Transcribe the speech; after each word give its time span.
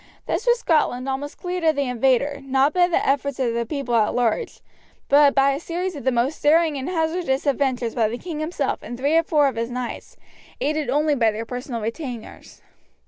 Thus 0.25 0.47
was 0.47 0.57
Scotland 0.57 1.07
almost 1.07 1.37
cleared 1.37 1.63
of 1.63 1.75
the 1.75 1.87
invader, 1.87 2.39
not 2.41 2.73
by 2.73 2.87
the 2.87 3.07
efforts 3.07 3.37
of 3.37 3.53
the 3.53 3.67
people 3.67 3.93
at 3.93 4.15
large, 4.15 4.61
but 5.09 5.35
by 5.35 5.51
a 5.51 5.59
series 5.59 5.95
of 5.95 6.05
the 6.05 6.11
most 6.11 6.41
daring 6.41 6.75
and 6.75 6.89
hazardous 6.89 7.45
adventures 7.45 7.93
by 7.93 8.07
the 8.07 8.17
king 8.17 8.39
himself 8.39 8.79
and 8.81 8.97
three 8.97 9.15
or 9.15 9.21
four 9.21 9.47
of 9.47 9.57
his 9.57 9.69
knights, 9.69 10.17
aided 10.59 10.89
only 10.89 11.13
by 11.13 11.29
their 11.29 11.45
personal 11.45 11.81
retainers. 11.81 12.63